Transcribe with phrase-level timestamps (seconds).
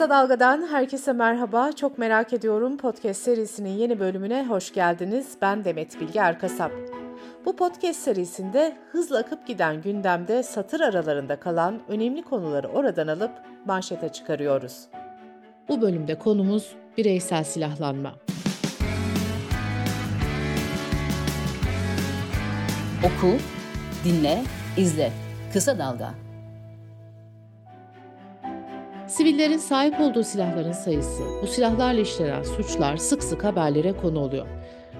[0.00, 1.72] Kısa Dalga'dan herkese merhaba.
[1.72, 5.26] Çok merak ediyorum podcast serisinin yeni bölümüne hoş geldiniz.
[5.42, 6.72] Ben Demet Bilge Erkasap.
[7.44, 13.30] Bu podcast serisinde hızla akıp giden gündemde satır aralarında kalan önemli konuları oradan alıp
[13.66, 14.86] manşete çıkarıyoruz.
[15.68, 18.14] Bu bölümde konumuz bireysel silahlanma.
[22.98, 23.36] Oku,
[24.04, 24.42] dinle,
[24.76, 25.12] izle.
[25.52, 26.29] Kısa Dalga.
[29.20, 34.46] Sivillerin sahip olduğu silahların sayısı, bu silahlarla işlenen suçlar sık sık haberlere konu oluyor.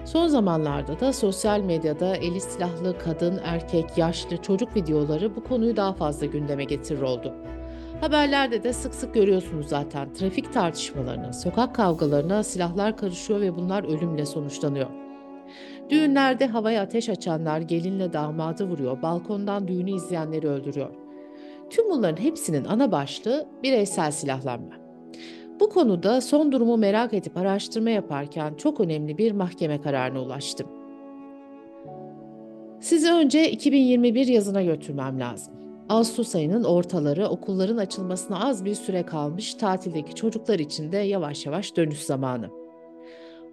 [0.05, 5.93] Son zamanlarda da sosyal medyada eli silahlı kadın, erkek, yaşlı, çocuk videoları bu konuyu daha
[5.93, 7.33] fazla gündeme getirir oldu.
[8.01, 14.25] Haberlerde de sık sık görüyorsunuz zaten trafik tartışmalarına, sokak kavgalarına silahlar karışıyor ve bunlar ölümle
[14.25, 14.87] sonuçlanıyor.
[15.89, 21.00] Düğünlerde havaya ateş açanlar gelinle damadı vuruyor, balkondan düğünü izleyenleri öldürüyor.
[21.71, 24.75] Tüm bunların hepsinin ana başlığı bireysel silahlanma.
[25.59, 30.67] Bu konuda son durumu merak edip araştırma yaparken çok önemli bir mahkeme kararına ulaştım.
[32.79, 35.53] Sizi önce 2021 yazına götürmem lazım.
[35.89, 41.75] Ağustos ayının ortaları okulların açılmasına az bir süre kalmış tatildeki çocuklar için de yavaş yavaş
[41.75, 42.49] dönüş zamanı.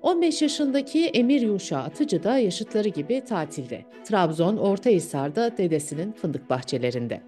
[0.03, 3.85] 15 yaşındaki Emir Yuşa Atıcı da yaşıtları gibi tatilde.
[4.05, 7.28] Trabzon Ortahisar'da dedesinin fındık bahçelerinde.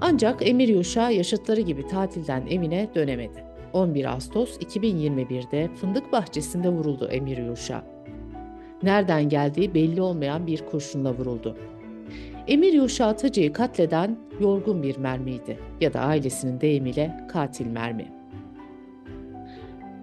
[0.00, 3.44] Ancak Emir Yuşa yaşıtları gibi tatilden evine dönemedi.
[3.72, 7.84] 11 Ağustos 2021'de fındık bahçesinde vuruldu Emir Yuşa.
[8.82, 11.56] Nereden geldiği belli olmayan bir kurşunla vuruldu.
[12.48, 18.12] Emir Yuşa Atıcı'yı katleden yorgun bir mermiydi ya da ailesinin deyimiyle katil mermi.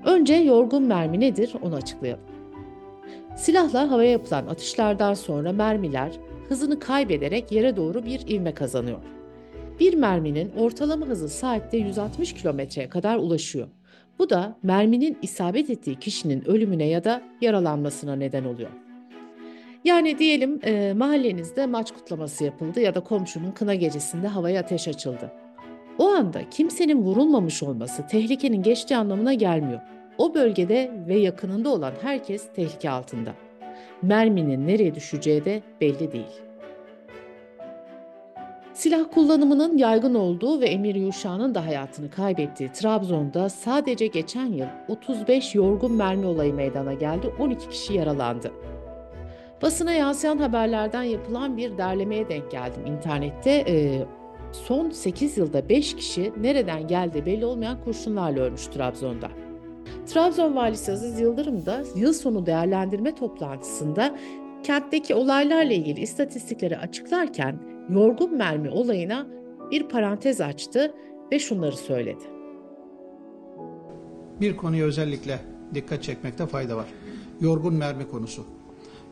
[0.06, 2.24] Önce yorgun mermi nedir onu açıklayalım.
[3.36, 6.12] Silahla havaya yapılan atışlardan sonra mermiler
[6.50, 9.00] hızını kaybederek yere doğru bir ivme kazanıyor.
[9.82, 13.68] Bir merminin ortalama hızı saatte 160 kilometreye kadar ulaşıyor.
[14.20, 18.70] Bu da merminin isabet ettiği kişinin ölümüne ya da yaralanmasına neden oluyor.
[19.84, 25.32] Yani diyelim e, mahallenizde maç kutlaması yapıldı ya da komşunun kına gecesinde havaya ateş açıldı.
[25.98, 29.80] O anda kimsenin vurulmamış olması tehlikenin geçtiği anlamına gelmiyor.
[30.18, 33.34] O bölgede ve yakınında olan herkes tehlike altında.
[34.02, 36.51] Merminin nereye düşeceği de belli değil.
[38.82, 45.56] Silah kullanımının yaygın olduğu ve Emir Yuşa'nın da hayatını kaybettiği Trabzon'da sadece geçen yıl 35
[45.56, 48.52] yorgun mermi olayı meydana geldi, 12 kişi yaralandı.
[49.62, 53.52] Basına yansıyan haberlerden yapılan bir derlemeye denk geldim internette.
[53.68, 54.06] Ee,
[54.52, 59.28] son 8 yılda 5 kişi nereden geldi belli olmayan kurşunlarla ölmüş Trabzon'da.
[60.06, 64.16] Trabzon valisi Aziz Yıldırım da yıl sonu değerlendirme toplantısında
[64.64, 69.28] kentteki olaylarla ilgili istatistikleri açıklarken yorgun mermi olayına
[69.72, 70.94] bir parantez açtı
[71.32, 72.24] ve şunları söyledi.
[74.42, 75.40] Bir konuya özellikle
[75.74, 76.86] dikkat çekmekte fayda var.
[77.42, 78.46] Yorgun mermi konusu.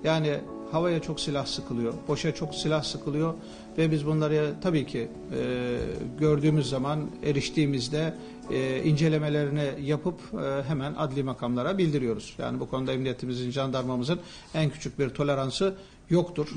[0.04, 0.36] Yani
[0.72, 3.34] havaya çok silah sıkılıyor, boşa çok silah sıkılıyor
[3.78, 5.08] ve biz bunları tabii ki
[5.40, 5.78] e,
[6.20, 8.14] gördüğümüz zaman eriştiğimizde
[8.52, 12.36] e, incelemelerini yapıp e, hemen adli makamlara bildiriyoruz.
[12.38, 14.20] Yani bu konuda emniyetimizin, jandarmamızın
[14.54, 15.76] en küçük bir toleransı
[16.10, 16.48] yoktur.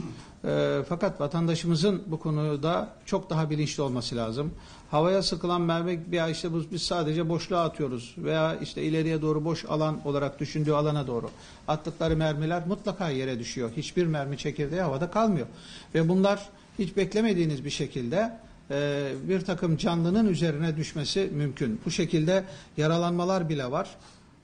[0.45, 4.55] E, fakat vatandaşımızın bu konuda çok daha bilinçli olması lazım.
[4.91, 9.65] Havaya sıkılan mermi veya işte bu, biz sadece boşluğa atıyoruz veya işte ileriye doğru boş
[9.65, 11.31] alan olarak düşündüğü alana doğru
[11.69, 13.71] attıkları mermiler mutlaka yere düşüyor.
[13.77, 15.47] Hiçbir mermi çekirdeği havada kalmıyor.
[15.95, 16.49] Ve bunlar
[16.79, 18.39] hiç beklemediğiniz bir şekilde
[18.71, 21.81] e, bir takım canlının üzerine düşmesi mümkün.
[21.87, 22.45] Bu şekilde
[22.77, 23.89] yaralanmalar bile var.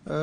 [0.07, 0.17] E,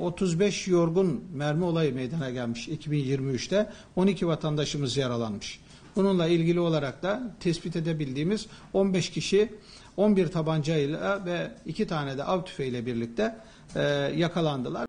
[0.00, 3.66] 35 yorgun mermi olayı meydana gelmiş 2023'te.
[3.96, 5.60] 12 vatandaşımız yaralanmış.
[5.96, 9.48] Bununla ilgili olarak da tespit edebildiğimiz 15 kişi
[9.96, 13.36] 11 tabancayla ve 2 tane de av tüfeğiyle birlikte
[13.76, 13.82] e,
[14.16, 14.86] yakalandılar.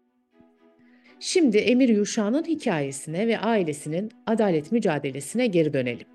[1.20, 6.08] Şimdi Emir Yuşa'nın hikayesine ve ailesinin adalet mücadelesine geri dönelim.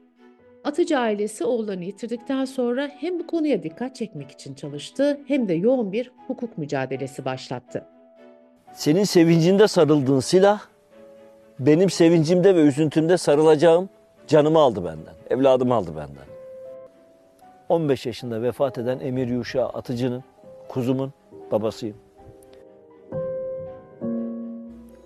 [0.64, 5.92] Atıcı ailesi oğullarını yitirdikten sonra hem bu konuya dikkat çekmek için çalıştı hem de yoğun
[5.92, 7.86] bir hukuk mücadelesi başlattı.
[8.74, 10.60] Senin sevincinde sarıldığın silah
[11.58, 13.88] benim sevincimde ve üzüntümde sarılacağım
[14.26, 15.14] canımı aldı benden.
[15.30, 16.30] Evladımı aldı benden.
[17.68, 20.24] 15 yaşında vefat eden Emir Yuşa Atıcı'nın,
[20.68, 21.12] kuzumun
[21.50, 21.96] babasıyım.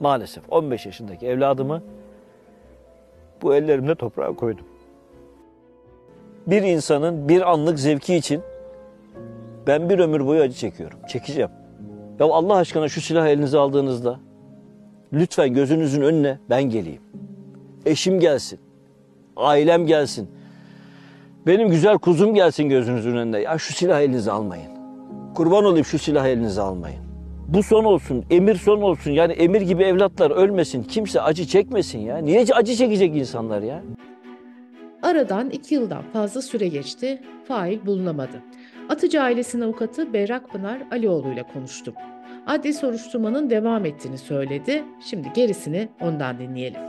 [0.01, 1.83] Maalesef 15 yaşındaki evladımı
[3.43, 4.67] bu ellerimle toprağa koydum.
[6.47, 8.43] Bir insanın bir anlık zevki için
[9.67, 10.99] ben bir ömür boyu acı çekiyorum.
[11.09, 11.51] Çekeceğim.
[12.21, 14.21] Ya Allah aşkına şu silahı elinize aldığınızda
[15.13, 17.03] lütfen gözünüzün önüne ben geleyim.
[17.87, 18.59] Eşim gelsin.
[19.37, 20.29] Ailem gelsin.
[21.47, 23.39] Benim güzel kuzum gelsin gözünüzün önünde.
[23.39, 24.71] Ya şu silahı elinize almayın.
[25.35, 27.05] Kurban olayım şu silahı elinize almayın.
[27.49, 29.11] Bu son olsun, emir son olsun.
[29.11, 32.17] Yani emir gibi evlatlar ölmesin, kimse acı çekmesin ya.
[32.17, 33.83] Niye acı çekecek insanlar ya?
[35.03, 38.43] Aradan iki yıldan fazla süre geçti, fail bulunamadı.
[38.89, 41.95] Atıcı ailesinin avukatı Berrak Pınar Alioğlu ile konuştum.
[42.47, 44.85] Adli soruşturmanın devam ettiğini söyledi.
[45.01, 46.81] Şimdi gerisini ondan dinleyelim.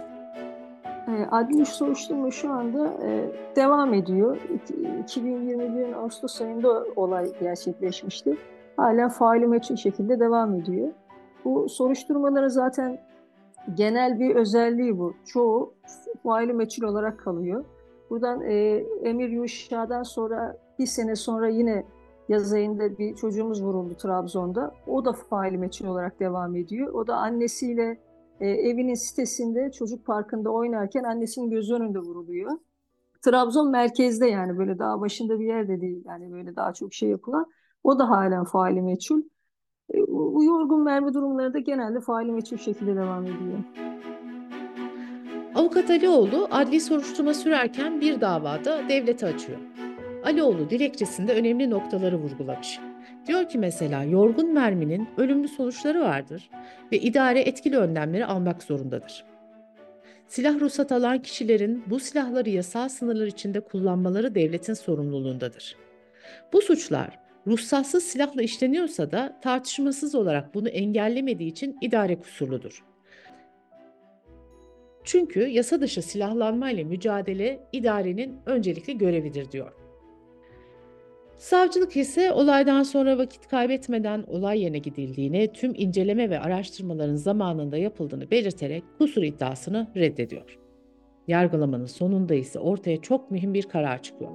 [1.07, 3.25] E, Adli soruşturma şu anda e,
[3.55, 4.37] devam ediyor.
[4.55, 8.37] İki- 2021'in Ağustos ayında olay gerçekleşmişti.
[8.77, 10.87] Hala faili meçhul şekilde devam ediyor.
[11.45, 12.97] Bu soruşturmaların zaten
[13.73, 15.13] genel bir özelliği bu.
[15.25, 15.73] Çoğu
[16.23, 17.65] faili meçhul olarak kalıyor.
[18.09, 21.85] Buradan e, Emir Yuşa'dan sonra bir sene sonra yine
[22.29, 24.73] yaz ayında bir çocuğumuz vuruldu Trabzon'da.
[24.87, 26.93] O da faili meçhul olarak devam ediyor.
[26.93, 27.97] O da annesiyle
[28.39, 32.51] e, evinin sitesinde çocuk parkında oynarken annesinin gözü önünde vuruluyor.
[33.21, 37.45] Trabzon merkezde yani böyle daha başında bir yerde değil yani böyle daha çok şey yapılan.
[37.83, 39.21] O da halen faili meçhul.
[39.93, 43.84] E, bu yorgun mermi durumları da genelde faili meçhul şekilde devam ediyor.
[45.75, 49.57] Avukat Alioğlu adli soruşturma sürerken bir davada devlete açıyor.
[50.23, 52.79] Alioğlu dilekçesinde önemli noktaları vurgulamış.
[53.27, 56.49] Diyor ki mesela yorgun merminin ölümlü sonuçları vardır
[56.91, 59.25] ve idare etkili önlemleri almak zorundadır.
[60.27, 65.75] Silah ruhsat alan kişilerin bu silahları yasal sınırlar içinde kullanmaları devletin sorumluluğundadır.
[66.53, 72.94] Bu suçlar ruhsatsız silahla işleniyorsa da tartışmasız olarak bunu engellemediği için idare kusurludur.
[75.05, 79.71] Çünkü yasa dışı silahlanma ile mücadele idarenin öncelikli görevidir diyor.
[81.37, 88.31] Savcılık ise olaydan sonra vakit kaybetmeden olay yerine gidildiğini, tüm inceleme ve araştırmaların zamanında yapıldığını
[88.31, 90.59] belirterek kusur iddiasını reddediyor.
[91.27, 94.31] Yargılamanın sonunda ise ortaya çok mühim bir karar çıkıyor.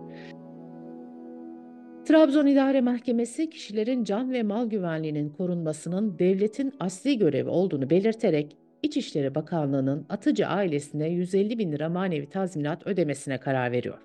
[2.05, 9.35] Trabzon İdare Mahkemesi kişilerin can ve mal güvenliğinin korunmasının devletin asli görevi olduğunu belirterek İçişleri
[9.35, 13.99] Bakanlığı'nın Atıcı ailesine 150 bin lira manevi tazminat ödemesine karar veriyor.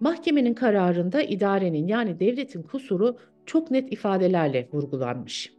[0.00, 3.16] Mahkemenin kararında idarenin yani devletin kusuru
[3.46, 5.54] çok net ifadelerle vurgulanmış.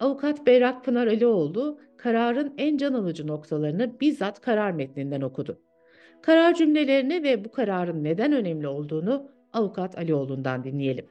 [0.00, 5.58] Avukat Berrak Pınar Alioğlu kararın en can alıcı noktalarını bizzat karar metninden okudu.
[6.22, 11.06] Karar cümlelerini ve bu kararın neden önemli olduğunu avukat Alioğlu'ndan dinleyelim.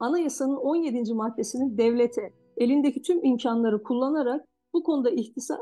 [0.00, 1.14] Anayasanın 17.
[1.14, 5.58] maddesinin devlete elindeki tüm imkanları kullanarak bu konuda ihtisa,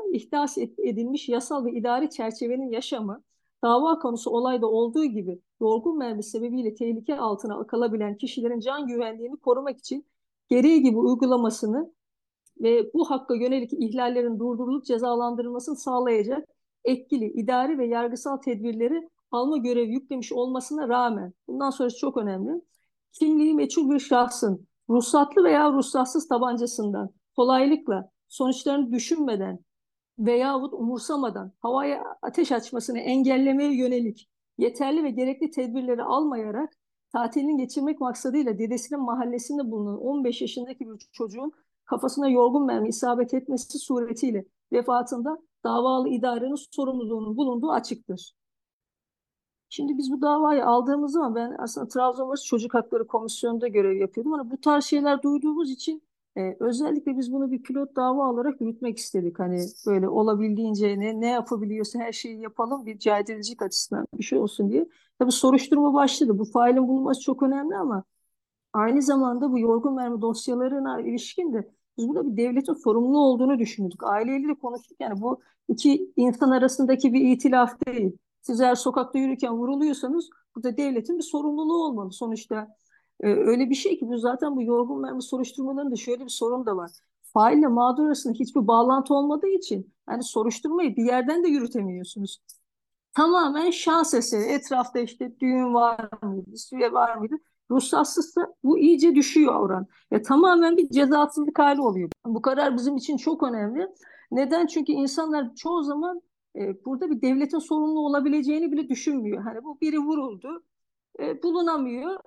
[0.57, 3.23] et- edilmiş yasal ve idari çerçevenin yaşamı,
[3.63, 9.79] dava konusu olayda olduğu gibi yorgun mermi sebebiyle tehlike altına kalabilen kişilerin can güvenliğini korumak
[9.79, 10.05] için
[10.49, 11.93] gereği gibi uygulamasını
[12.61, 16.49] ve bu hakka yönelik ihlallerin durdurulup cezalandırılmasını sağlayacak
[16.83, 22.61] etkili idari ve yargısal tedbirleri alma görevi yüklemiş olmasına rağmen, bundan sonrası çok önemli,
[23.11, 29.59] kimliği meçhul bir şahsın ruhsatlı veya ruhsatsız tabancasından kolaylıkla sonuçlarını düşünmeden
[30.19, 36.73] veyahut umursamadan havaya ateş açmasını engellemeye yönelik yeterli ve gerekli tedbirleri almayarak
[37.13, 41.51] tatilini geçirmek maksadıyla dedesinin mahallesinde bulunan 15 yaşındaki bir çocuğun
[41.85, 48.33] kafasına yorgun mermi isabet etmesi suretiyle vefatında davalı idarenin sorumluluğunun bulunduğu açıktır.
[49.69, 54.51] Şimdi biz bu davayı aldığımız zaman ben aslında Trabzonspor Çocuk Hakları Komisyonu'nda görev yapıyordum ama
[54.51, 56.03] bu tarz şeyler duyduğumuz için
[56.37, 59.39] e, özellikle biz bunu bir pilot dava olarak yürütmek istedik.
[59.39, 64.69] Hani böyle olabildiğince ne, ne yapabiliyorsa her şeyi yapalım bir caydırıcılık açısından bir şey olsun
[64.71, 64.89] diye.
[65.19, 66.39] Tabii soruşturma başladı.
[66.39, 68.03] Bu failin bulunması çok önemli ama
[68.73, 74.03] aynı zamanda bu yorgun mermi dosyalarına ilişkin de biz burada bir devletin sorumlu olduğunu düşündük.
[74.03, 74.97] Aileyle de konuştuk.
[74.99, 78.17] Yani bu iki insan arasındaki bir itilaf değil.
[78.41, 82.11] Siz eğer sokakta yürürken vuruluyorsanız burada devletin bir sorumluluğu olmalı.
[82.11, 82.67] Sonuçta
[83.21, 86.77] e, öyle bir şey ki bu zaten bu yorgun mermi soruşturmalarında şöyle bir sorun da
[86.77, 86.91] var.
[87.33, 92.41] Faille mağdur arasında hiçbir bağlantı olmadığı için yani soruşturmayı bir yerden de yürütemiyorsunuz.
[93.13, 94.43] Tamamen şans eseri.
[94.43, 97.35] Etrafta işte düğün var mıydı, süre var mıydı?
[97.71, 99.87] Ruhsatsızsa bu iyice düşüyor oran.
[100.11, 102.09] Ya tamamen bir cezasızlık hali oluyor.
[102.25, 103.87] Bu karar bizim için çok önemli.
[104.31, 104.67] Neden?
[104.67, 106.21] Çünkü insanlar çoğu zaman
[106.55, 109.43] e, burada bir devletin sorumlu olabileceğini bile düşünmüyor.
[109.43, 110.63] Hani bu biri vuruldu,
[111.19, 112.19] e, bulunamıyor.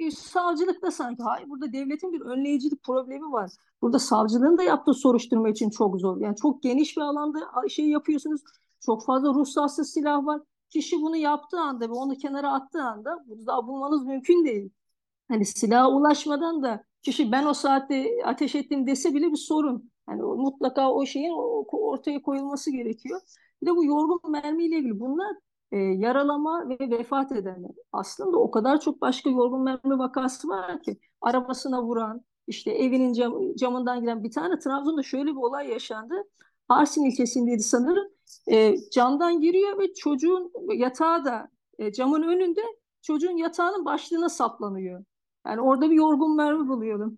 [0.00, 3.50] E, savcılık da sanki hayır burada devletin bir önleyicilik problemi var.
[3.82, 6.20] Burada savcılığın da yaptığı soruşturma için çok zor.
[6.20, 7.38] Yani çok geniş bir alanda
[7.68, 8.40] şey yapıyorsunuz.
[8.80, 10.40] Çok fazla ruhsatsız silah var.
[10.70, 14.70] Kişi bunu yaptığı anda ve onu kenara attığı anda burada bulmanız mümkün değil.
[15.28, 19.90] Hani silaha ulaşmadan da kişi ben o saatte ateş ettim dese bile bir sorun.
[20.08, 21.32] Yani mutlaka o şeyin
[21.72, 23.20] ortaya koyulması gerekiyor.
[23.62, 25.36] Bir de bu yorgun mermiyle ilgili bunlar
[25.72, 27.70] e, yaralama ve vefat edenler.
[27.92, 33.54] Aslında o kadar çok başka yorgun mermi vakası var ki arabasına vuran, işte evinin cam,
[33.56, 36.14] camından giren bir tane Trabzon'da şöyle bir olay yaşandı.
[36.68, 38.08] Arsin ilçesindeydi sanırım.
[38.50, 41.48] E, camdan giriyor ve çocuğun yatağı da
[41.78, 42.60] e, camın önünde
[43.02, 45.04] çocuğun yatağının başlığına saplanıyor.
[45.46, 47.16] Yani orada bir yorgun mermi buluyorum.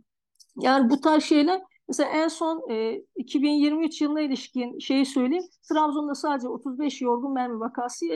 [0.60, 5.44] Yani bu tarz şeyler mesela en son e, 2023 yılına ilişkin şeyi söyleyeyim.
[5.68, 8.06] Trabzon'da sadece 35 yorgun mermi vakası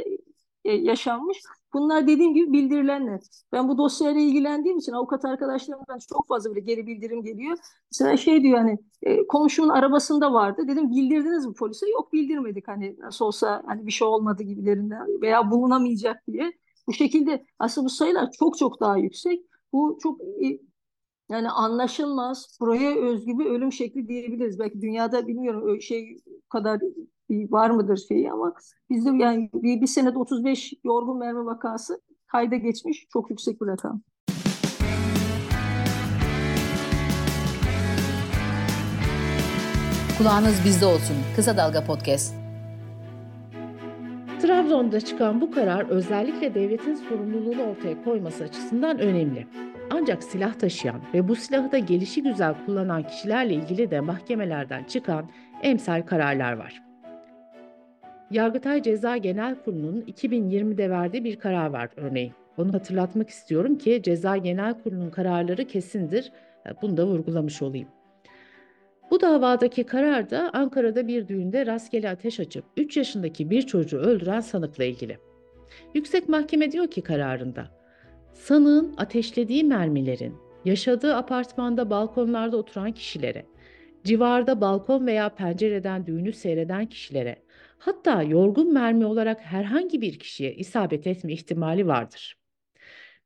[0.64, 1.38] e, yaşanmış.
[1.74, 3.20] Bunlar dediğim gibi bildirilenler.
[3.52, 7.58] Ben bu dosyayla ilgilendiğim için avukat arkadaşlarımdan çok fazla böyle geri bildirim geliyor.
[7.92, 10.62] Mesela şey diyor hani e, komşumun arabasında vardı.
[10.68, 11.90] Dedim bildirdiniz mi polise?
[11.90, 16.52] Yok bildirmedik hani nasıl olsa hani bir şey olmadı gibilerinden veya bulunamayacak diye.
[16.86, 19.40] Bu şekilde aslında bu sayılar çok çok daha yüksek.
[19.72, 20.58] Bu çok e,
[21.30, 24.58] yani anlaşılmaz, buraya özgü bir ölüm şekli diyebiliriz.
[24.58, 26.80] Belki dünyada bilmiyorum şey kadar
[27.30, 28.54] var mıdır şeyi ama
[28.90, 34.02] bizde yani bir, bir senede 35 yorgun mermi vakası kayda geçmiş çok yüksek bir rakam.
[40.18, 41.16] Kulağınız bizde olsun.
[41.36, 42.34] Kısa Dalga Podcast.
[44.42, 49.46] Trabzon'da çıkan bu karar özellikle devletin sorumluluğunu ortaya koyması açısından önemli.
[49.90, 55.30] Ancak silah taşıyan ve bu silahı da gelişi güzel kullanan kişilerle ilgili de mahkemelerden çıkan
[55.62, 56.82] emsal kararlar var.
[58.30, 62.32] Yargıtay Ceza Genel Kurulu'nun 2020'de verdiği bir karar var örneğin.
[62.58, 66.32] Onu hatırlatmak istiyorum ki Ceza Genel Kurulu'nun kararları kesindir.
[66.82, 67.88] Bunu da vurgulamış olayım.
[69.10, 74.40] Bu davadaki karar da Ankara'da bir düğünde rastgele ateş açıp 3 yaşındaki bir çocuğu öldüren
[74.40, 75.18] sanıkla ilgili.
[75.94, 77.68] Yüksek Mahkeme diyor ki kararında,
[78.36, 83.46] sanığın ateşlediği mermilerin yaşadığı apartmanda balkonlarda oturan kişilere,
[84.04, 87.42] civarda balkon veya pencereden düğünü seyreden kişilere,
[87.78, 92.38] hatta yorgun mermi olarak herhangi bir kişiye isabet etme ihtimali vardır.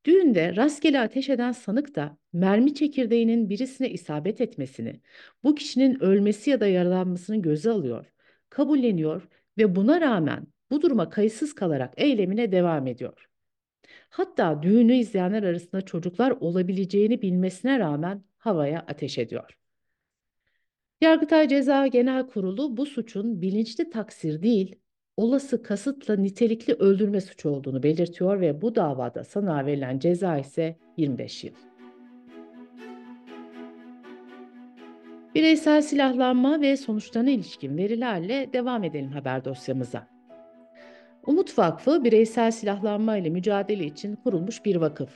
[0.05, 5.01] Düğünde rastgele ateş eden sanık da mermi çekirdeğinin birisine isabet etmesini,
[5.45, 8.07] bu kişinin ölmesi ya da yaralanmasını göze alıyor,
[8.51, 13.30] kabulleniyor ve buna rağmen bu duruma kayıtsız kalarak eylemine devam ediyor.
[14.09, 19.59] Hatta düğünü izleyenler arasında çocuklar olabileceğini bilmesine rağmen havaya ateş ediyor.
[21.01, 24.77] Yargıtay Ceza Genel Kurulu bu suçun bilinçli taksir değil,
[25.17, 31.45] olası kasıtla nitelikli öldürme suçu olduğunu belirtiyor ve bu davada sanığa verilen ceza ise 25
[31.45, 31.55] yıl.
[35.35, 40.20] Bireysel silahlanma ve sonuçlarına ilişkin verilerle devam edelim haber dosyamıza.
[41.27, 45.11] Umut Vakfı bireysel silahlanma ile mücadele için kurulmuş bir vakıf.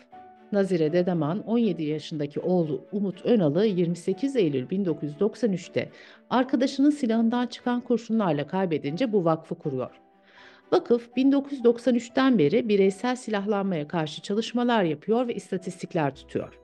[0.52, 5.90] Nazire Dedeman 17 yaşındaki oğlu Umut Önal'ı 28 Eylül 1993'te
[6.30, 9.90] arkadaşının silahından çıkan kurşunlarla kaybedince bu vakfı kuruyor.
[10.72, 16.60] Vakıf 1993'ten beri bireysel silahlanmaya karşı çalışmalar yapıyor ve istatistikler tutuyor.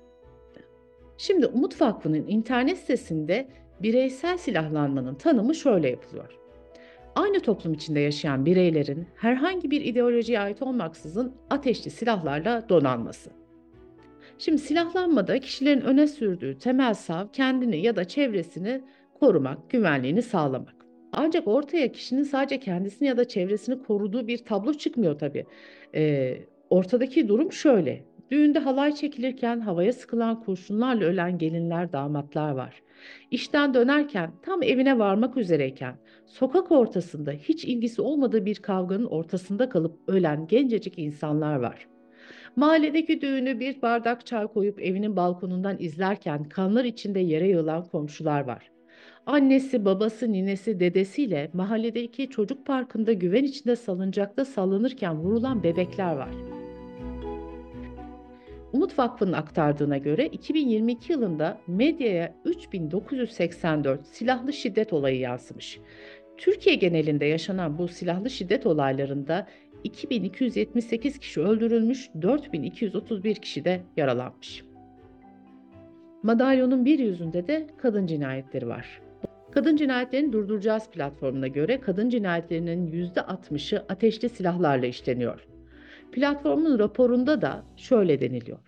[1.19, 3.49] Şimdi Umut Vakfı'nın internet sitesinde
[3.83, 6.40] bireysel silahlanmanın tanımı şöyle yapılıyor.
[7.21, 13.31] Aynı toplum içinde yaşayan bireylerin herhangi bir ideolojiye ait olmaksızın ateşli silahlarla donanması.
[14.39, 18.83] Şimdi silahlanmada kişilerin öne sürdüğü temel sav kendini ya da çevresini
[19.21, 20.75] korumak, güvenliğini sağlamak.
[21.13, 25.47] Ancak ortaya kişinin sadece kendisini ya da çevresini koruduğu bir tablo çıkmıyor tabii.
[25.95, 26.37] Ee,
[26.71, 28.05] ortadaki durum şöyle.
[28.31, 32.83] Düğünde halay çekilirken havaya sıkılan kurşunlarla ölen gelinler, damatlar var.
[33.31, 35.95] İşten dönerken tam evine varmak üzereyken
[36.27, 41.87] sokak ortasında hiç ilgisi olmadığı bir kavganın ortasında kalıp ölen gencecik insanlar var.
[42.57, 48.71] Mahalledeki düğünü bir bardak çay koyup evinin balkonundan izlerken kanlar içinde yere yığılan komşular var.
[49.27, 56.60] Annesi, babası, ninesi, dedesiyle mahalledeki çocuk parkında güven içinde salıncakta sallanırken vurulan bebekler var.
[58.73, 65.81] Umut Vakfı'nın aktardığına göre 2022 yılında medyaya 3984 silahlı şiddet olayı yansımış.
[66.37, 69.47] Türkiye genelinde yaşanan bu silahlı şiddet olaylarında
[69.85, 74.65] 2278 kişi öldürülmüş, 4231 kişi de yaralanmış.
[76.23, 79.01] Madalyonun bir yüzünde de kadın cinayetleri var.
[79.53, 85.50] Kadın cinayetlerini durduracağız platformuna göre kadın cinayetlerinin %60'ı ateşli silahlarla işleniyor.
[86.13, 88.59] Platformun raporunda da şöyle deniliyor.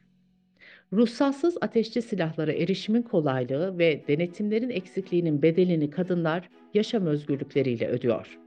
[0.93, 8.39] Ruhsatsız ateşli silahlara erişimin kolaylığı ve denetimlerin eksikliğinin bedelini kadınlar yaşam özgürlükleriyle ödüyor.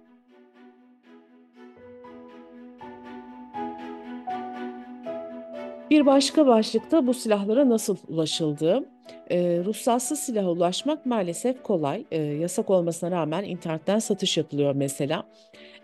[5.89, 8.94] Bir başka başlıkta bu silahlara nasıl ulaşıldığı.
[9.31, 12.05] E, ruhsatsız silaha ulaşmak maalesef kolay.
[12.11, 15.25] E, yasak olmasına rağmen internetten satış yapılıyor mesela.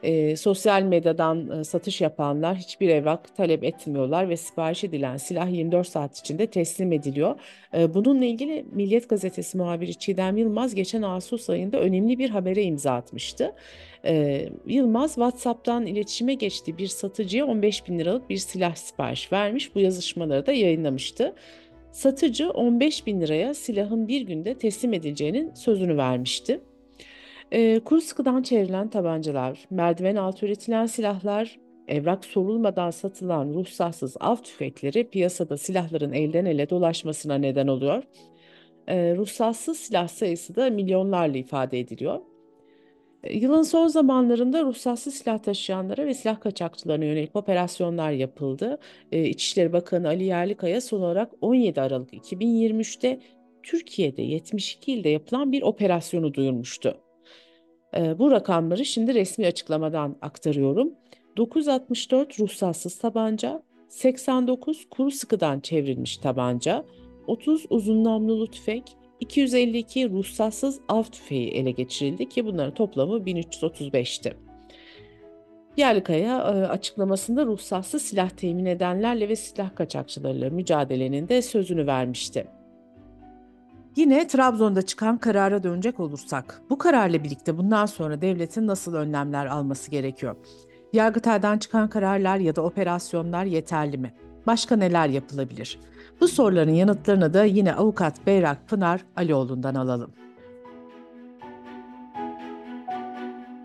[0.03, 5.87] E, sosyal medyadan e, satış yapanlar hiçbir evrak talep etmiyorlar ve sipariş edilen silah 24
[5.87, 7.35] saat içinde teslim ediliyor.
[7.73, 12.91] E, bununla ilgili Milliyet Gazetesi muhabiri Çiğdem Yılmaz geçen Ağustos ayında önemli bir habere imza
[12.91, 13.53] atmıştı.
[14.05, 19.75] E, Yılmaz WhatsApp'tan iletişime geçtiği bir satıcıya 15 bin liralık bir silah sipariş vermiş.
[19.75, 21.35] Bu yazışmaları da yayınlamıştı.
[21.91, 26.61] Satıcı 15 bin liraya silahın bir günde teslim edileceğinin sözünü vermişti.
[27.51, 35.09] E, kuru sıkıdan çevrilen tabancalar, merdiven altı üretilen silahlar, evrak sorulmadan satılan ruhsatsız av tüfekleri
[35.09, 38.03] piyasada silahların elden ele dolaşmasına neden oluyor.
[38.87, 42.19] E, ruhsatsız silah sayısı da milyonlarla ifade ediliyor.
[43.29, 48.77] Yılın son zamanlarında ruhsatsız silah taşıyanlara ve silah kaçakçılarına yönelik operasyonlar yapıldı.
[49.11, 53.19] E, İçişleri Bakanı Ali Yerlikaya son olarak 17 Aralık 2023'te
[53.63, 56.97] Türkiye'de 72 ilde yapılan bir operasyonu duyurmuştu.
[57.97, 60.93] E, bu rakamları şimdi resmi açıklamadan aktarıyorum.
[61.37, 66.85] 964 ruhsatsız tabanca, 89 kuru sıkıdan çevrilmiş tabanca,
[67.27, 68.83] 30 uzun namlulu tüfek,
[69.21, 74.33] 252 ruhsatsız av tüfeği ele geçirildi ki bunların toplamı 1335'ti.
[75.77, 82.47] Yerlikaya e, açıklamasında ruhsatsız silah temin edenlerle ve silah kaçakçılarıyla mücadelenin de sözünü vermişti.
[83.95, 89.91] Yine Trabzon'da çıkan karara dönecek olursak, bu kararla birlikte bundan sonra devletin nasıl önlemler alması
[89.91, 90.35] gerekiyor?
[90.93, 94.13] Yargıtay'dan çıkan kararlar ya da operasyonlar yeterli mi?
[94.47, 95.79] Başka neler yapılabilir?
[96.21, 100.11] Bu soruların yanıtlarını da yine avukat Beyrak Pınar Alioğlu'ndan alalım.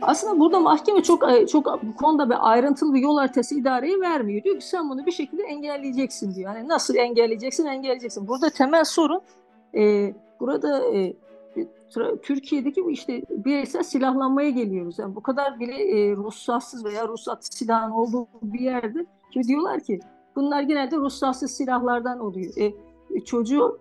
[0.02, 4.44] Aslında burada mahkeme çok e, çok bu konuda bir ayrıntılı bir yol haritası idareye vermiyor.
[4.44, 6.54] Diyor ki sen bunu bir şekilde engelleyeceksin diyor.
[6.54, 7.66] Yani nasıl engelleyeceksin?
[7.66, 8.28] Engelleyeceksin.
[8.28, 9.20] Burada temel sorun
[9.74, 11.14] e, burada e,
[12.22, 14.98] Türkiye'deki bu işte bireysel silahlanmaya geliyoruz.
[14.98, 20.00] Yani bu kadar bile e, ruhsatsız veya ruhsatsız silahın olduğu bir yerde şimdi diyorlar ki
[20.36, 22.52] bunlar genelde ruhsatsız silahlardan oluyor.
[22.56, 22.74] E,
[23.24, 23.78] çocuğu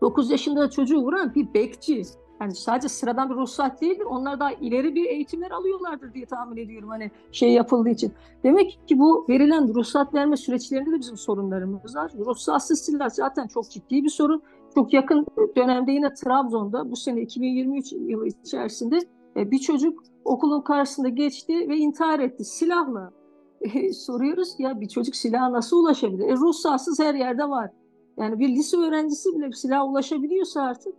[0.00, 2.02] 9 yaşında çocuğu vuran bir bekçi.
[2.40, 4.04] Yani sadece sıradan bir ruhsat değildir.
[4.04, 8.12] Onlar daha ileri bir eğitimler alıyorlardır diye tahmin ediyorum hani şey yapıldığı için.
[8.44, 12.12] Demek ki bu verilen ruhsat verme süreçlerinde de bizim sorunlarımız var.
[12.18, 14.42] Ruhsatsız silah zaten çok ciddi bir sorun.
[14.74, 18.98] Çok yakın dönemde yine Trabzon'da bu sene 2023 yılı içerisinde
[19.36, 23.17] e, bir çocuk okulun karşısında geçti ve intihar etti silahla.
[23.60, 26.28] E, soruyoruz ya bir çocuk silaha nasıl ulaşabilir?
[26.28, 27.70] E, ruhsatsız her yerde var.
[28.16, 30.94] Yani bir lise öğrencisi bile bir silaha ulaşabiliyorsa artık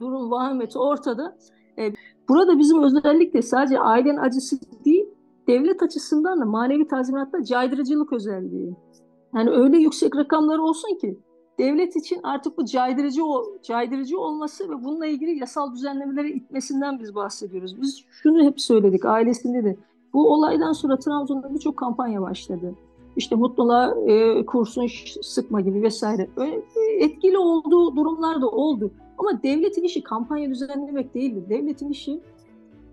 [0.00, 1.36] durum vahimeti ortada.
[1.78, 1.92] E,
[2.28, 5.06] burada bizim özellikle sadece ailenin acısı değil,
[5.46, 8.76] devlet açısından da manevi tazminatta caydırıcılık özelliği.
[9.34, 11.18] Yani öyle yüksek rakamlar olsun ki
[11.58, 13.22] devlet için artık bu caydırıcı
[13.62, 17.82] caydırıcı olması ve bununla ilgili yasal düzenlemelere itmesinden biz bahsediyoruz.
[17.82, 19.76] Biz şunu hep söyledik ailesinde de.
[20.14, 22.74] Bu olaydan sonra Trabzon'da birçok kampanya başladı.
[23.16, 24.86] İşte mutluluğa e, kurşun
[25.22, 26.28] sıkma gibi vesaire.
[26.98, 28.90] Etkili olduğu durumlar da oldu.
[29.18, 31.48] Ama devletin işi kampanya düzenlemek değildir.
[31.48, 32.20] Devletin işi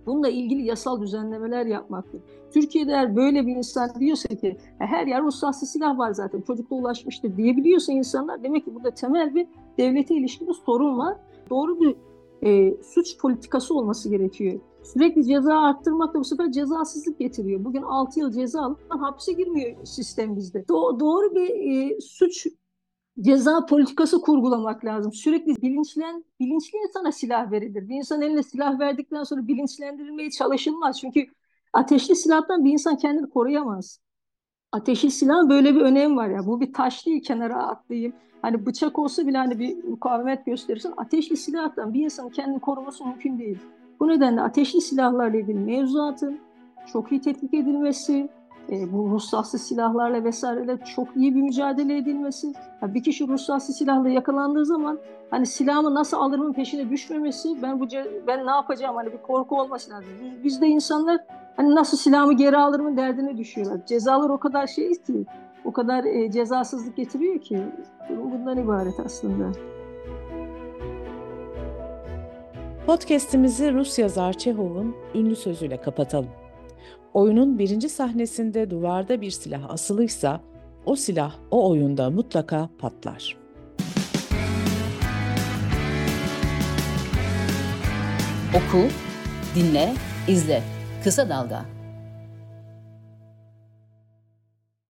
[0.06, 2.22] bununla ilgili yasal düzenlemeler yapmaktır.
[2.54, 7.38] Türkiye'de eğer böyle bir insan diyorsa ki her yer ruhsatsız silah var zaten çocukla ulaşmıştır
[7.38, 9.48] diyebiliyorsa insanlar demek ki burada temel bir
[9.78, 11.18] devlete ilişkin bir sorun var.
[11.50, 11.96] Doğru bir
[12.44, 14.60] e, suç politikası olması gerekiyor.
[14.94, 17.66] Sürekli ceza arttırmak da bu sefer cezasızlık getiriyor.
[17.66, 20.60] Bugün 6 yıl ceza alıp hapse girmiyor sistem bizde.
[20.60, 22.48] Do- doğru bir e, suç
[23.22, 25.14] ceza politikası kurgulamak lazım.
[25.14, 27.90] Sürekli bilinçlen, bilinçli insana silah verilir.
[27.90, 31.00] Bir insan eline silah verdikten sonra bilinçlendirilmeye çalışılmaz.
[31.00, 31.28] Çünkü
[31.74, 34.00] ateşli silahtan bir insan kendini koruyamaz.
[34.72, 36.46] Ateşli silah böyle bir önem var ya.
[36.46, 38.14] Bu bir taş değil kenara atlayayım.
[38.42, 40.94] Hani bıçak olsa bile hani bir mukavemet gösterirsin.
[40.98, 43.58] Ateşli silahtan bir insanın kendini koruması mümkün değil.
[44.00, 46.40] Bu nedenle ateşli silahlarla ilgili mevzuatın
[46.94, 48.30] çok iyi tetkik edilmesi,
[48.72, 52.54] e, bu ruhsatsız silahlarla vesaireyle çok iyi bir mücadele edilmesi.
[52.82, 55.00] Yani bir kişi ruhsatsız silahla yakalandığı zaman
[55.32, 57.88] hani silahımı nasıl alırımın peşine düşmemesi, ben bu
[58.28, 60.10] ben ne yapacağım hani bir korku olması lazım.
[60.44, 61.20] Bizde insanlar
[61.58, 63.86] hani nasıl silahımı geri alırımın derdine düşüyorlar.
[63.86, 65.26] Cezalar o kadar şey ki,
[65.66, 67.64] o kadar e, cezasızlık getiriyor ki
[68.10, 69.75] bundan ibaret aslında.
[72.86, 76.30] Podcast'imizi Rus yazar Çehov'un ünlü sözüyle kapatalım.
[77.14, 80.42] Oyunun birinci sahnesinde duvarda bir silah asılıysa
[80.86, 83.38] o silah o oyunda mutlaka patlar.
[88.50, 88.88] Oku,
[89.56, 89.94] dinle,
[90.28, 90.64] izle.
[91.04, 91.75] Kısa Dalga